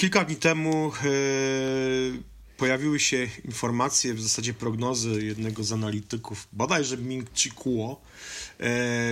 [0.00, 0.92] kilka dni temu
[2.56, 8.00] pojawiły się informacje, w zasadzie prognozy jednego z analityków, bodajże Ming Chi Kuo,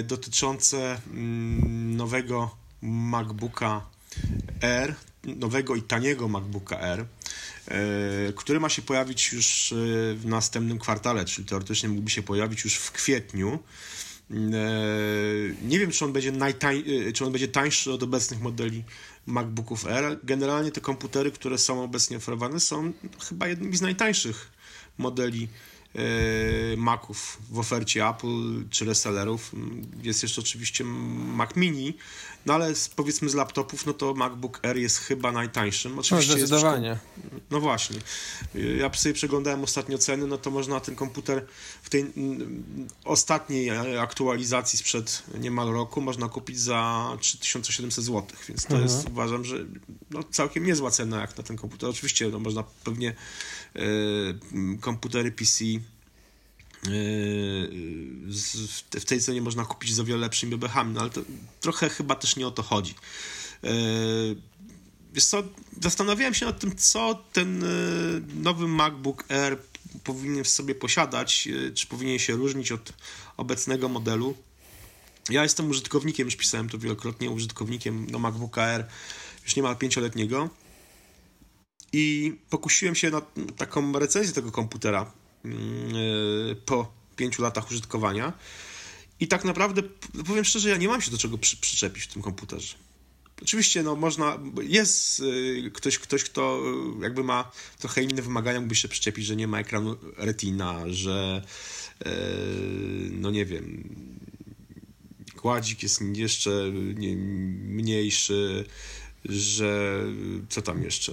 [0.05, 3.87] dotyczące mm, nowego MacBooka
[4.63, 7.07] Air, nowego i taniego MacBooka Air,
[8.37, 9.75] który ma się pojawić już
[10.17, 13.59] w następnym kwartale, czyli teoretycznie mógłby się pojawić już w kwietniu.
[15.63, 16.83] Nie wiem, czy on będzie, najtań,
[17.15, 18.85] czy on będzie tańszy od obecnych modeli
[19.27, 20.19] MacBooków Air.
[20.25, 22.93] Generalnie te komputery, które są obecnie oferowane, są
[23.29, 24.51] chyba jednymi z najtańszych
[24.99, 25.78] modeli E,
[26.77, 29.53] Maców w ofercie Apple czy resellerów.
[30.03, 31.95] Jest jeszcze oczywiście Mac Mini,
[32.47, 35.99] no ale z, powiedzmy z laptopów, no to MacBook Air jest chyba najtańszym.
[35.99, 36.89] Oczywiście no zdecydowanie.
[36.89, 37.99] Jest, no właśnie.
[38.79, 41.47] Ja sobie przeglądałem ostatnio ceny, no to można ten komputer
[41.83, 42.13] w tej
[43.05, 48.83] ostatniej aktualizacji sprzed niemal roku można kupić za 3700 zł, więc to mhm.
[48.83, 49.57] jest uważam, że
[50.11, 51.91] no, całkiem niezła cena jak na ten komputer.
[51.91, 53.15] Oczywiście no, można pewnie
[53.77, 55.81] Y, komputery PC y,
[58.93, 61.21] w tej cenie można kupić za wiele lepszymi bebechami, no ale to
[61.61, 62.95] trochę chyba też nie o to chodzi.
[63.65, 63.69] Y,
[65.13, 65.43] wiesz co,
[65.83, 67.65] zastanawiałem się nad tym, co ten
[68.35, 69.59] nowy MacBook Air
[70.05, 72.93] powinien w sobie posiadać, czy powinien się różnić od
[73.37, 74.35] obecnego modelu.
[75.31, 78.87] Ja jestem użytkownikiem, już pisałem to wielokrotnie, użytkownikiem no, MacBooka Air
[79.45, 80.51] już niemal pięcioletniego
[81.93, 83.23] i pokusiłem się na
[83.57, 85.13] taką recenzję tego komputera
[86.67, 88.33] po pięciu latach użytkowania.
[89.21, 89.83] I tak naprawdę,
[90.27, 92.75] powiem szczerze, ja nie mam się do czego przy, przyczepić w tym komputerze.
[93.43, 95.23] Oczywiście, no można, jest
[95.67, 96.61] e, ktoś, ktoś, kto
[96.99, 101.43] e, jakby ma trochę inne wymagania, mógłby się przyczepić, że nie ma ekranu retina, że
[103.11, 103.95] no nie wiem,
[105.37, 108.65] kładzik jest jeszcze nie, mniejszy,
[109.25, 110.03] że
[110.49, 111.13] co tam jeszcze?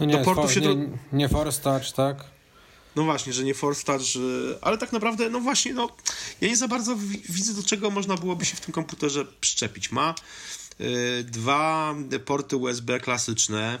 [0.00, 0.76] No nie, do portu się nie, do...
[1.12, 2.24] nie Force Touch, tak?
[2.96, 4.02] No właśnie, że nie Force Touch,
[4.60, 5.88] ale tak naprawdę, no właśnie, no
[6.40, 6.96] ja nie za bardzo
[7.28, 9.92] widzę, do czego można byłoby się w tym komputerze przyczepić.
[9.92, 10.14] Ma
[10.80, 11.94] y, dwa
[12.24, 13.78] porty USB klasyczne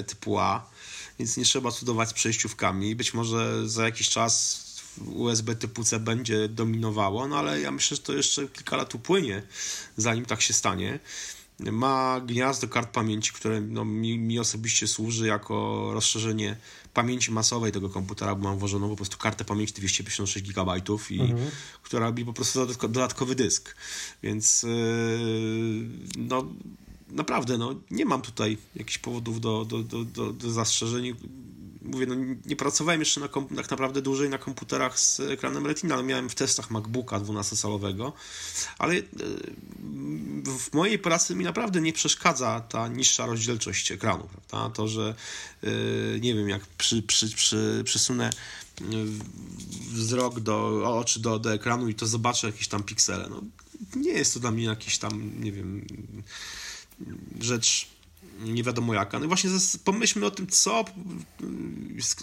[0.00, 0.70] y, typu A,
[1.18, 2.96] więc nie trzeba cudować z przejściówkami.
[2.96, 4.66] Być może za jakiś czas
[5.06, 9.42] USB typu C będzie dominowało, no ale ja myślę, że to jeszcze kilka lat upłynie,
[9.96, 10.98] zanim tak się stanie.
[11.60, 16.56] Ma gniazdo kart pamięci, które no, mi, mi, osobiście służy jako rozszerzenie
[16.94, 20.72] pamięci masowej tego komputera, bo mam włożoną po prostu kartę pamięci 256 GB
[21.10, 21.50] i mhm.
[21.82, 23.76] która robi po prostu dodatkowy dysk.
[24.22, 24.68] Więc yy,
[26.18, 26.46] no
[27.08, 31.14] naprawdę, no, nie mam tutaj jakichś powodów do, do, do, do, do zastrzeżeń
[31.86, 32.14] mówię, no
[32.46, 36.34] nie pracowałem jeszcze na tak naprawdę dłużej na komputerach z ekranem Retina, no miałem w
[36.34, 38.12] testach MacBooka 12-calowego,
[38.78, 39.02] ale e,
[40.58, 44.74] w mojej pracy mi naprawdę nie przeszkadza ta niższa rozdzielczość ekranu, prawda?
[44.74, 45.14] To, że
[45.62, 45.68] e,
[46.20, 48.30] nie wiem, jak przy, przy, przy, przysunę
[48.80, 48.84] e,
[49.92, 53.28] wzrok do oczy do, do ekranu i to zobaczę jakieś tam piksele.
[53.30, 53.42] No,
[53.96, 55.86] nie jest to dla mnie jakiś tam, nie wiem,
[57.40, 57.95] rzecz
[58.38, 59.18] nie wiadomo jaka.
[59.18, 59.50] No i właśnie
[59.84, 60.84] pomyślmy o tym, co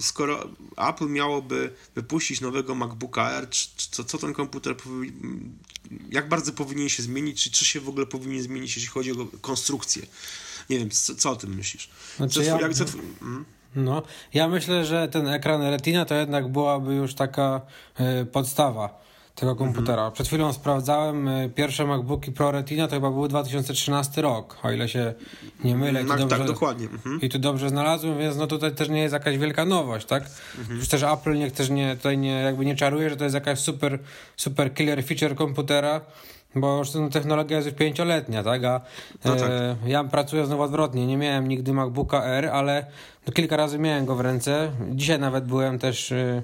[0.01, 0.47] skoro
[0.77, 4.75] Apple miałoby wypuścić nowego MacBooka Air, czy, co, co ten komputer
[6.09, 9.27] jak bardzo powinien się zmienić, czy, czy się w ogóle powinien zmienić, jeśli chodzi o
[9.41, 10.05] konstrukcję.
[10.69, 11.89] Nie wiem, co, co o tym myślisz?
[12.17, 12.85] Znaczy co, ja, jak, co,
[13.19, 13.45] hmm?
[13.75, 14.03] No,
[14.33, 17.61] ja myślę, że ten ekran Retina to jednak byłaby już taka
[18.21, 19.03] y, podstawa
[19.35, 20.01] tego komputera.
[20.01, 20.11] Mhm.
[20.11, 24.89] Przed chwilą sprawdzałem, y, pierwsze MacBooki Pro Retina to chyba był 2013 rok, o ile
[24.89, 25.13] się
[25.63, 26.05] nie mylę.
[26.05, 26.85] Tak, dobrze, tak, dokładnie.
[26.85, 27.21] Mhm.
[27.21, 30.23] I tu dobrze znalazłem, więc no tutaj też nie jest jakaś wielka nowość, tak?
[30.59, 30.79] Mhm.
[30.79, 33.59] Już też Apple niech też nie, tutaj nie, jakby nie czaruje, że to jest jakaś
[33.59, 33.99] super,
[34.37, 36.01] super killer feature komputera,
[36.55, 38.63] bo już ta technologia jest już pięcioletnia, tak?
[38.63, 38.81] A
[39.25, 39.49] no tak.
[39.49, 42.85] E, ja pracuję znowu odwrotnie, nie miałem nigdy MacBooka R, ale
[43.27, 44.71] no, kilka razy miałem go w ręce.
[44.91, 46.11] Dzisiaj nawet byłem też...
[46.11, 46.43] E,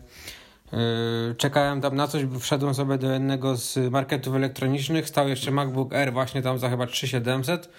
[1.38, 5.94] czekałem tam na coś, bo wszedłem sobie do jednego z marketów elektronicznych, stał jeszcze MacBook
[5.94, 7.69] Air właśnie tam za chyba 3700.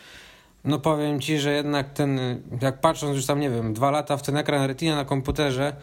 [0.64, 2.20] No powiem Ci, że jednak ten,
[2.62, 5.76] jak patrząc już tam, nie wiem, dwa lata w ten ekran Retina na komputerze,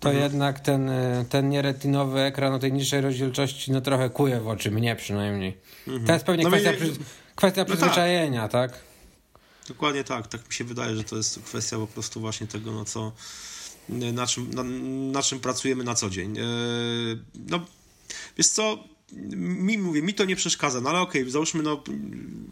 [0.00, 0.24] to mhm.
[0.24, 0.90] jednak ten,
[1.28, 5.58] ten nieretinowy ekran o tej niższej rozdzielczości no trochę kuje w oczy, mnie przynajmniej.
[5.86, 6.06] Mhm.
[6.06, 6.92] To jest pewnie no kwestia, przy,
[7.34, 7.76] kwestia no tak.
[7.76, 8.72] przyzwyczajenia, tak.
[8.72, 8.80] tak?
[9.68, 12.84] Dokładnie tak, tak mi się wydaje, że to jest kwestia po prostu właśnie tego, no
[12.84, 13.12] co
[13.88, 14.62] na czym, na,
[15.12, 16.38] na czym pracujemy na co dzień.
[16.38, 16.42] E,
[17.48, 17.66] no,
[18.38, 18.78] wiesz co,
[19.36, 21.82] mi mówię, mi to nie przeszkadza, no ale okej, okay, załóżmy, no,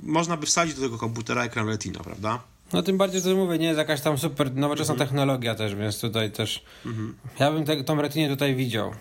[0.02, 2.42] można by wsadzić do tego komputera ekran Retina, prawda?
[2.72, 5.08] No tym bardziej, że mówię, nie jest jakaś tam super nowoczesna mhm.
[5.08, 7.14] technologia też, więc tutaj też mhm.
[7.38, 8.94] ja bym te, tą Retinie tutaj widział.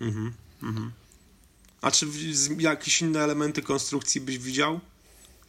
[0.00, 0.32] Mhm.
[0.62, 0.92] mhm.
[1.80, 2.06] A czy
[2.58, 4.80] jakieś inne elementy konstrukcji byś widział?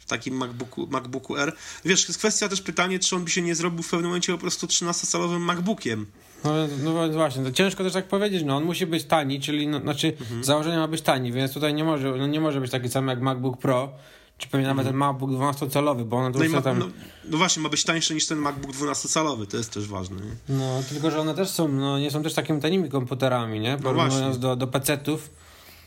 [0.04, 1.52] W takim MacBooku, MacBooku R.
[1.84, 4.38] Wiesz, jest kwestia też pytanie, czy on by się nie zrobił w pewnym momencie po
[4.38, 6.06] prostu 13-calowym MacBookiem.
[6.44, 6.52] No,
[6.82, 10.16] no właśnie, to ciężko też tak powiedzieć, no on musi być tani, czyli no, znaczy
[10.20, 10.44] mhm.
[10.44, 13.20] założenie ma być tani, więc tutaj nie może, no, nie może być taki sam jak
[13.20, 13.92] MacBook Pro,
[14.38, 16.78] czy pewnie nawet ten MacBook 12-calowy, bo on no, ma, tam...
[16.78, 16.88] no,
[17.24, 20.16] no, właśnie, ma być tańszy niż ten MacBook 12-calowy, to jest też ważne.
[20.16, 20.56] Nie?
[20.56, 23.72] No, tylko że one też są, no nie są też takimi tanimi komputerami, nie?
[23.76, 25.30] No Porównując no do, do PC-ów.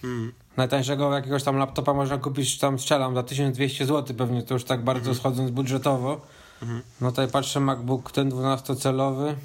[0.01, 0.33] Hmm.
[0.57, 4.83] Najtańszego jakiegoś tam laptopa można kupić, tam strzelam, za 1200 zł pewnie, to już tak
[4.83, 5.19] bardzo hmm.
[5.19, 6.21] schodząc budżetowo.
[6.59, 6.81] Hmm.
[7.01, 9.36] No tutaj patrzę, MacBook ten 12-calowy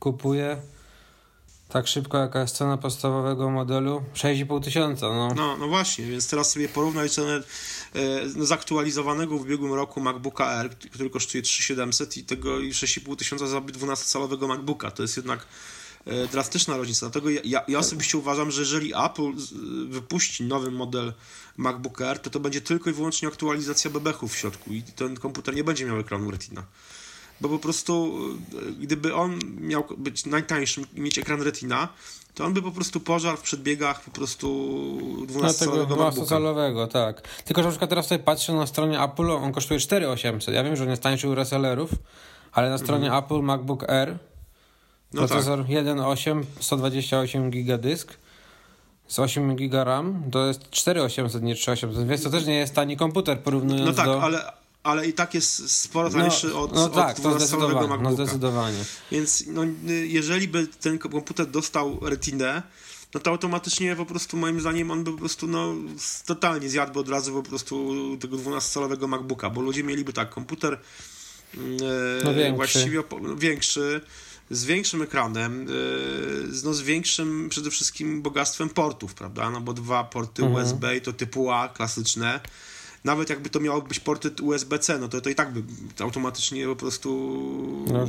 [0.00, 0.56] kupuję
[1.74, 4.02] tak szybko, jaka jest cena podstawowego modelu?
[4.14, 5.28] 6,5 tysiąca, no.
[5.36, 5.56] no.
[5.56, 7.42] No właśnie, więc teraz sobie porównaj cenę
[7.94, 13.58] e, zaktualizowanego w ubiegłym roku MacBooka R, który kosztuje 3700 i tego 6,5 tysiąca za
[13.58, 14.90] 12-calowego MacBooka.
[14.90, 15.46] To jest jednak
[16.32, 17.06] drastyczna różnica.
[17.06, 19.32] Dlatego ja, ja osobiście uważam, że jeżeli Apple
[19.88, 21.12] wypuści nowy model
[21.56, 25.54] MacBook Air, to to będzie tylko i wyłącznie aktualizacja bebechów w środku i ten komputer
[25.54, 26.64] nie będzie miał ekranu Retina
[27.40, 28.18] bo po prostu
[28.68, 31.88] e, gdyby on miał być najtańszym i mieć ekran Retina,
[32.34, 34.48] to on by po prostu pożarł w przedbiegach po prostu
[35.26, 37.28] 12-calowego no, 12-calowego, tak.
[37.44, 40.54] Tylko, że na przykład teraz sobie patrzę na stronie Apple, on kosztuje 4800.
[40.54, 41.90] Ja wiem, że on jest tańszy u resellerów,
[42.52, 43.24] ale na stronie mhm.
[43.24, 44.18] Apple MacBook Air
[45.14, 45.68] no procesor tak.
[45.68, 48.12] 1.8, 128 GB dysk
[49.08, 52.96] z 8 GB RAM, to jest 4800, nie 3800, więc to też nie jest tani
[52.96, 54.22] komputer porównując no tak, do...
[54.22, 54.52] ale
[54.84, 57.96] ale i tak jest sporo no, tańszy no, od, no tak, od 12 to MacBooka.
[57.96, 58.84] No zdecydowanie.
[59.12, 59.62] Więc no,
[60.06, 62.62] jeżeli by ten komputer dostał retinę,
[63.14, 65.74] no to automatycznie po prostu moim zdaniem on by po prostu no
[66.26, 71.58] totalnie zjadłby od razu po prostu tego 12-calowego MacBooka, bo ludzie mieliby tak, komputer e,
[72.24, 72.56] no większy.
[72.56, 73.02] właściwie
[73.36, 74.00] większy,
[74.50, 75.72] z większym ekranem, e,
[76.64, 80.64] no z większym przede wszystkim bogactwem portów, prawda, no bo dwa porty mhm.
[80.64, 82.40] USB to typu A klasyczne,
[83.04, 85.62] nawet jakby to miało być porty USB-C, no to, to i tak by
[86.04, 87.10] automatycznie po prostu...
[87.92, 88.06] No,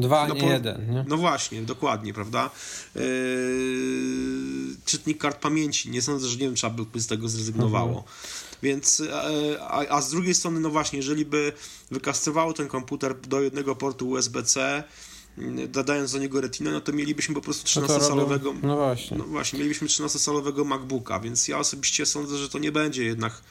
[0.00, 1.04] dwa, no, nie po, jeden, nie?
[1.08, 2.50] No właśnie, dokładnie, prawda?
[2.94, 3.02] Yy,
[4.84, 7.88] czytnik kart pamięci, nie sądzę, że nie wiem, trzeba by z tego zrezygnowało.
[7.88, 8.04] Mhm.
[8.62, 11.52] Więc, e, a, a, z drugiej strony, no właśnie, jeżeli by
[11.90, 14.84] wykastowało ten komputer do jednego portu USB-C,
[15.68, 18.54] dodając do niego retinę, no to mielibyśmy po prostu 13-salowego.
[18.62, 19.18] No, no właśnie.
[19.18, 23.42] No właśnie, mielibyśmy 13-salowego MacBooka, więc ja osobiście sądzę, że to nie będzie jednak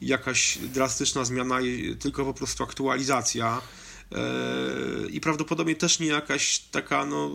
[0.00, 1.58] jakaś drastyczna zmiana,
[2.00, 3.62] tylko po prostu aktualizacja.
[4.12, 4.18] E,
[5.10, 7.30] I prawdopodobnie też nie jakaś taka, no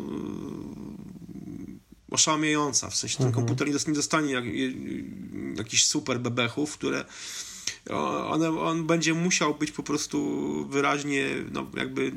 [2.12, 3.46] oszałamiająca, w sensie ten mhm.
[3.46, 4.44] komputer nie dostanie jak,
[5.58, 7.06] jakichś super bebechów, które
[8.30, 10.20] one, on będzie musiał być po prostu
[10.70, 12.12] wyraźnie no, jakby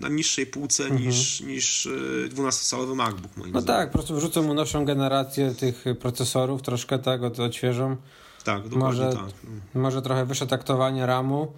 [0.00, 1.02] na niższej półce mhm.
[1.02, 1.88] niż, niż
[2.28, 3.80] 12-calowy e, MacBook moim No zdaniem.
[3.80, 7.96] tak, po prostu wrzucą mu nowszą generację tych procesorów, troszkę tak, odświeżą.
[8.44, 9.50] Tak, dokładnie może, tak.
[9.74, 11.52] Może trochę wyższe taktowanie ramu.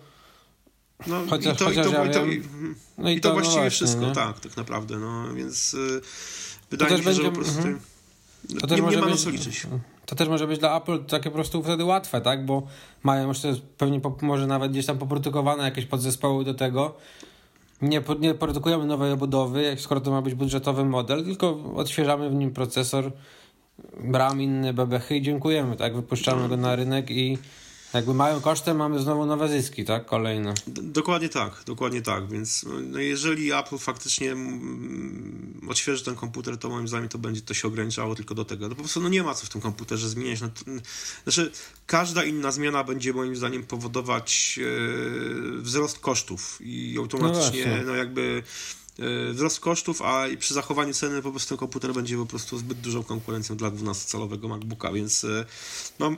[1.06, 2.20] No, chociaż, i to, chociaż i to, ja i to,
[2.98, 4.12] no i, i to, to właściwie no właśnie, wszystko, nie?
[4.12, 6.00] tak, tak naprawdę, no więc y,
[6.70, 7.80] wydaje mi się, będzie, że po prostu mm,
[8.60, 9.66] to też nie, może nie ma być, co liczyć.
[10.10, 12.62] To też może być dla Apple takie po prostu wtedy łatwe, tak, bo
[13.02, 13.38] mają już
[13.78, 16.94] pewnie po, może nawet gdzieś tam poprodukowane jakieś podzespoły do tego,
[17.82, 22.50] nie, nie produkujemy nowej obudowy, skoro to ma być budżetowy model, tylko odświeżamy w nim
[22.50, 23.12] procesor,
[24.04, 25.96] bram inne bebechy i dziękujemy, tak?
[25.96, 27.38] Wypuszczamy go na rynek i
[27.94, 30.06] jakby mają kosztem, mamy znowu nowe zyski, tak?
[30.06, 30.54] Kolejne.
[30.66, 36.88] dokładnie tak, dokładnie tak, więc no jeżeli Apple faktycznie mm, odświeży ten komputer, to moim
[36.88, 38.68] zdaniem to będzie to się ograniczało tylko do tego.
[38.68, 40.40] No po prostu no nie ma co w tym komputerze zmieniać.
[40.40, 40.48] No,
[41.24, 41.50] znaczy,
[41.86, 48.42] każda inna zmiana będzie moim zdaniem powodować e, wzrost kosztów i automatycznie no, no jakby
[49.00, 52.80] E, wzrost kosztów, a przy zachowaniu ceny po prostu ten komputer będzie po prostu zbyt
[52.80, 55.44] dużą konkurencją dla 12-calowego MacBooka, więc e,
[55.98, 56.16] no,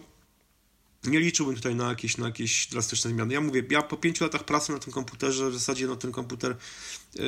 [1.04, 3.34] nie liczyłbym tutaj na jakieś, na jakieś drastyczne zmiany.
[3.34, 6.56] Ja mówię, ja po pięciu latach pracy na tym komputerze, w zasadzie no, ten komputer
[7.14, 7.22] yy,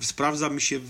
[0.00, 0.88] sprawdza mi się w,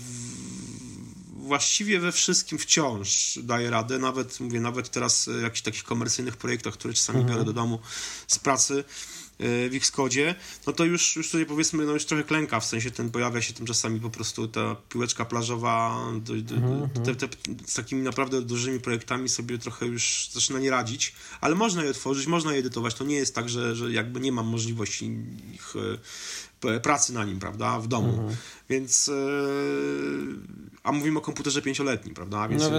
[1.47, 6.73] właściwie we wszystkim wciąż daje radę, nawet mówię, nawet teraz w jakichś takich komercyjnych projektach,
[6.73, 7.33] które czasami mhm.
[7.33, 7.79] biorę do domu
[8.27, 8.83] z pracy,
[9.39, 10.35] w Xcode,
[10.67, 13.53] no to już, już tutaj powiedzmy, no już trochę klęka, w sensie ten pojawia się
[13.53, 17.27] tam czasami po prostu ta piłeczka plażowa, do, do, mhm, te, te,
[17.65, 22.27] z takimi naprawdę dużymi projektami sobie trochę już zaczyna nie radzić, ale można je tworzyć,
[22.27, 25.17] można je edytować, to nie jest tak, że, że jakby nie mam możliwości
[25.53, 28.35] ich e, pracy na nim, prawda, w domu, mhm.
[28.69, 29.13] więc e,
[30.83, 32.63] a mówimy o komputerze pięcioletnim, prawda, więc...
[32.63, 32.69] No,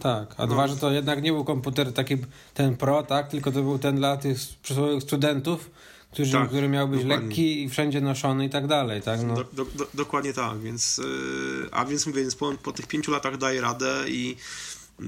[0.00, 0.52] tak, a no.
[0.54, 2.16] dwa, że to jednak nie był komputer taki,
[2.54, 5.70] ten pro, tak, tylko to był ten dla tych przysłowiowych studentów,
[6.12, 7.26] którzy, tak, który miał być dokładnie.
[7.26, 9.20] lekki i wszędzie noszony i tak dalej, tak?
[9.26, 9.34] No.
[9.34, 13.10] Do, do, do, dokładnie tak, więc yy, a więc mówię, więc po, po tych pięciu
[13.12, 14.36] latach daje radę i
[15.00, 15.06] yy,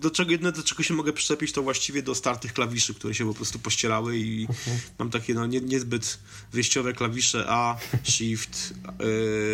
[0.00, 3.26] do czego jedyne, do czego się mogę przyczepić, to właściwie do startych klawiszy, które się
[3.26, 4.78] po prostu pościerały i Mhm.
[4.98, 6.18] mam takie no, nie, niezbyt
[6.52, 8.74] wyjściowe klawisze A, Shift,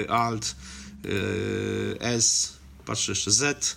[0.04, 0.56] y, Alt,
[1.06, 2.52] y, S,
[2.86, 3.76] patrzę jeszcze Z,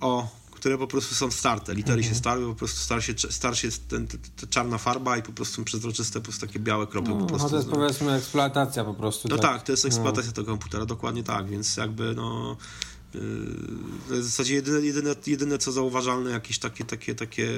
[0.00, 0.28] O,
[0.66, 1.74] które po prostu są starte.
[1.74, 2.14] Litery Mhm.
[2.14, 5.32] się starły, po prostu star się, star się ten, te, te czarna farba i po
[5.32, 7.44] prostu przezroczyste, po prostu takie białe kropy po No, prostu.
[7.44, 7.74] no to jest no.
[7.76, 9.28] powiedzmy eksploatacja po prostu.
[9.28, 12.56] No tak, to jest eksploatacja tego komputera, dokładnie tak, więc jakby no
[13.14, 13.20] yy,
[14.10, 17.48] jest w zasadzie jedyne, jedyne, jedyne co zauważalne, jakieś takie, takie, takie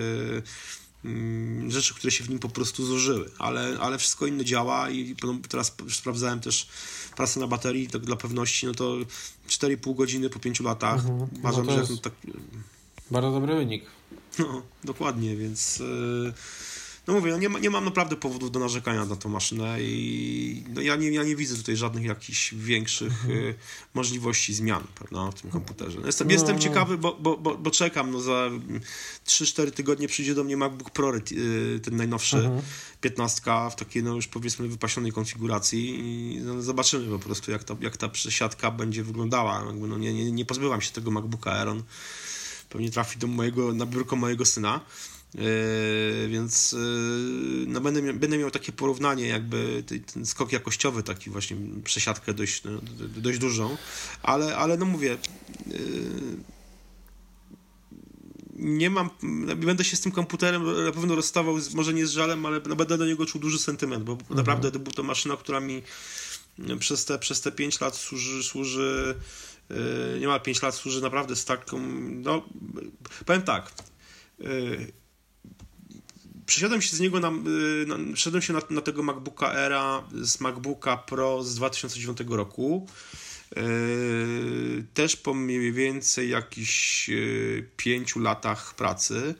[1.04, 5.16] mm, rzeczy, które się w nim po prostu zużyły, ale, ale wszystko inne działa i
[5.22, 6.68] no, teraz sprawdzałem też
[7.16, 8.94] pracę na baterii, tak dla pewności, no to
[9.48, 11.02] 4,5 godziny po 5 latach,
[11.38, 12.12] uważam, to że jest- no, tak,
[13.10, 13.84] Bardzo dobry wynik.
[14.38, 16.32] no, dokładnie, więc yy,
[17.06, 20.64] no mówię, no nie, ma, nie mam naprawdę powodów do narzekania na tą maszynę i
[20.74, 23.54] no ja, nie, ja nie widzę tutaj żadnych jakichś większych yy,
[23.94, 26.00] możliwości zmian prawda, w tym komputerze.
[26.00, 26.62] No Jestem, No, jestem no.
[26.62, 28.50] ciekawy, bo, bo, bo, bo czekam, no za
[29.26, 32.50] 3-4 tygodnie przyjdzie do mnie MacBook Pro, yy, ten najnowszy,
[33.00, 37.76] 15 w takiej no już powiedzmy wypasionej konfiguracji i no, zobaczymy po prostu jak ta,
[37.80, 39.64] jak ta przesiadka będzie wyglądała.
[39.66, 41.82] Jakby, no, nie, nie, nie pozbyłam się tego MacBooka Air, on
[42.68, 44.80] pewnie trafi do mojego, na biurko mojego syna.
[45.34, 45.42] Yy,
[46.28, 46.78] więc yy,
[47.66, 52.34] no będę, mia- będę miał takie porównanie, jakby tej- ten skok jakościowy, taki właśnie przesiadkę
[52.34, 52.70] dość, no,
[53.16, 53.76] dość dużą,
[54.22, 55.18] ale, ale no mówię,
[55.66, 55.76] yy,
[58.56, 59.10] nie mam,
[59.56, 62.98] będę się z tym komputerem na pewno rozstawał, może nie z żalem, ale no będę
[62.98, 65.82] do niego czuł duży sentyment, bo naprawdę to była to maszyna, która mi
[66.78, 69.14] przez te, przez te 5 lat służy, służy
[70.20, 72.48] niemal 5 lat służy naprawdę z taką, no
[73.26, 73.72] powiem tak,
[74.38, 74.92] yy,
[76.46, 80.40] przesiadłem się z niego na, yy, na przeszedłem się na, na tego MacBooka Era z
[80.40, 82.86] MacBooka Pro z 2009 roku.
[83.56, 89.34] Yy, też po mniej więcej jakichś yy, pięciu latach pracy.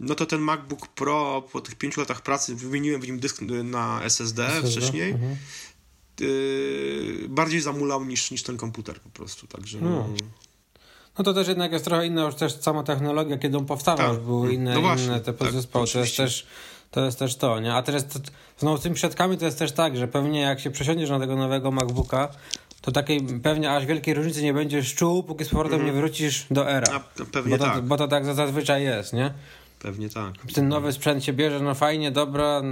[0.00, 4.02] No to ten MacBook Pro po tych pięciu latach pracy wymieniłem w nim dysk na
[4.02, 5.10] SSD, SSD, wcześniej.
[5.10, 5.36] mhm.
[6.20, 10.08] Yy, bardziej zamulał niż, niż ten komputer po prostu, także no,
[11.18, 14.24] No to też jednak jest trochę inna już też sama technologia, kiedy on powstawał, Tak.
[14.24, 15.86] były inne, No właśnie, inne te tak, podzespoły.
[15.92, 16.46] to jest też
[16.90, 17.74] to jest też to, nie?
[17.74, 18.18] A teraz to,
[18.58, 21.36] znowu z tymi środkami to jest też tak, że pewnie jak się przesiądziesz na tego
[21.36, 22.28] nowego MacBooka,
[22.80, 26.70] to takiej pewnie aż wielkiej różnicy nie będziesz czuł, póki z powrotem nie wrócisz do
[26.70, 26.86] era.
[26.96, 29.34] a, pewnie Bo to, tak, bo to tak zazwyczaj jest, nie?
[29.78, 30.34] pewnie tak.
[30.54, 32.62] Ten nowy sprzęt się bierze, no fajnie, dobra,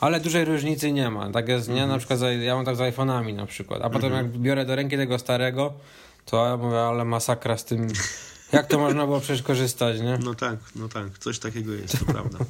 [0.00, 1.30] ale dużej różnicy nie ma.
[1.30, 1.86] Tak jest, nie?
[1.86, 3.82] Na przykład za, ja mam tak z iPhone'ami na przykład.
[3.82, 5.72] A potem jak biorę do ręki tego starego,
[6.24, 7.88] to ja mówię, ale masakra z tym.
[8.52, 10.18] Jak to można było przecież korzystać, nie?
[10.24, 12.38] No tak, no tak, coś takiego jest, to prawda.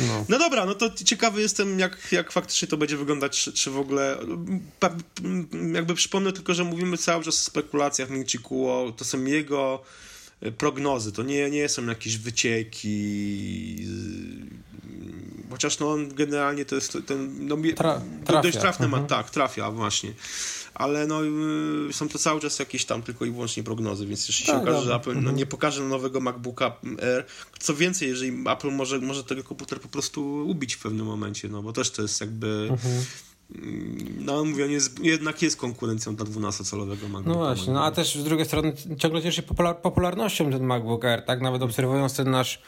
[0.00, 0.24] No.
[0.28, 3.78] No dobra, no to ciekawy jestem, jak, jak faktycznie to będzie wyglądać, czy, czy w
[3.78, 4.18] ogóle.
[5.74, 9.82] Jakby przypomnę tylko, że mówimy cały czas o spekulacjach Minchi Kuo, to są jego
[10.58, 13.86] prognozy, to nie, nie są jakieś wycieki.
[15.50, 17.46] Chociaż no on generalnie to jest ten.
[17.46, 18.42] No, Tra- trafia.
[18.42, 19.06] dość trafny ma, Mhm.
[19.08, 20.12] tak, trafia właśnie.
[20.74, 24.46] Ale no, y, są to cały czas jakieś tam tylko i wyłącznie prognozy, więc jeśli
[24.46, 24.94] się Tak, okaże, że.
[24.94, 27.26] Apple no, nie pokaże nowego MacBooka Air,
[27.58, 31.62] co więcej, jeżeli Apple może, może tego komputer po prostu ubić w pewnym momencie, no
[31.62, 32.68] bo też to jest jakby.
[32.70, 33.04] Mhm.
[33.54, 37.28] mm, No mówię, jest, jednak jest konkurencją dla 12-calowego MacBooka.
[37.28, 41.04] No właśnie, no a też z drugiej strony ciągle cieszy się popular- popularnością ten MacBook
[41.04, 41.40] Air, tak?
[41.40, 42.62] Nawet obserwując ten nasz,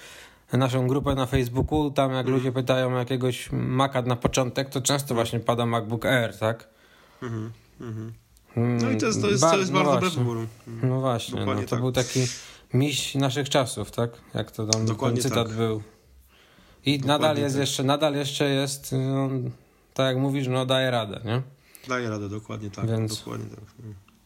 [0.59, 5.15] naszą grupę na Facebooku, tam jak ludzie pytają o jakiegoś Maca na początek, to często
[5.15, 6.69] właśnie pada MacBook Air, tak?
[7.23, 8.13] Mhm, mhm.
[8.57, 10.25] Mm, No i to jest, to jest, ba- to jest no bardzo dobry właśnie.
[10.25, 10.47] wybór.
[10.83, 11.81] No właśnie, no, to tak.
[11.81, 12.21] był taki
[12.75, 14.11] miś naszych czasów, tak?
[14.35, 15.57] Jak to tam Dokładnie cytat tak.
[15.57, 15.83] był.
[16.87, 17.61] I nadal jest tak.
[17.61, 19.29] jeszcze, nadal jeszcze jest, no,
[19.95, 21.43] tak jak mówisz, no daje radę, nie?
[21.89, 22.87] Daje radę, dokładnie tak.
[22.87, 23.65] Więc- Dokładnie tak.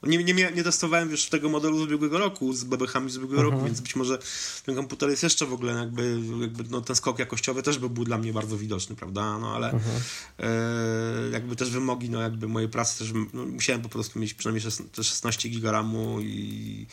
[0.04, 0.10] No.
[0.10, 3.54] Nie, nie, nie testowałem już tego modelu z ubiegłego roku, z bebechami z ubiegłego Mhm.
[3.54, 4.18] roku, więc być może
[4.66, 8.04] ten komputer jest jeszcze w ogóle jakby, jakby no, ten skok jakościowy też by był
[8.04, 9.38] dla mnie bardzo widoczny, prawda?
[9.38, 10.00] No ale Mhm.
[10.38, 10.50] e,
[11.32, 14.94] jakby też wymogi, no jakby mojej pracy też no, musiałem po prostu mieć przynajmniej 16,
[14.96, 16.86] te 16 giga RAMu i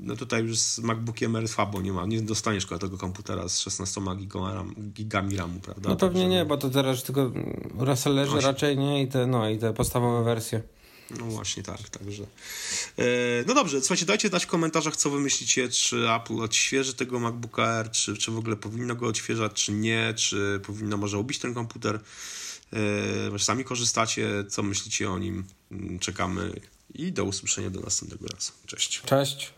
[0.00, 4.00] no tutaj już z MacBookiem Air słabo nie ma, nie dostaniesz tego komputera z 16
[4.16, 5.88] giga RAM, gigami RAMu, prawda?
[5.90, 7.30] No pewnie Także- nie, bo to teraz tylko
[7.78, 8.48] resellerzy Właśnie.
[8.48, 10.62] raczej nie i te, no, i te podstawowe wersje.
[11.10, 12.22] No właśnie tak, także.
[12.98, 13.04] E,
[13.46, 17.62] no dobrze, słuchajcie, dajcie znać w komentarzach, co wy myślicie, czy Apple odświeży tego MacBooka
[17.62, 21.54] Air, czy, czy w ogóle powinno go odświeżać, czy nie, czy powinno może ubić ten
[21.54, 22.00] komputer.
[23.34, 25.44] E, sami korzystacie, co myślicie o nim.
[25.70, 26.60] Mm, Czekamy
[26.94, 28.52] i do usłyszenia do następnego razu.
[28.66, 29.00] Cześć.
[29.00, 29.52] Cześć.